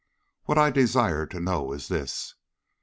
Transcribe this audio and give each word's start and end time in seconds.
What 0.45 0.57
I 0.57 0.71
desire 0.71 1.27
to 1.27 1.39
know 1.39 1.73
is 1.73 1.87
this. 1.87 2.33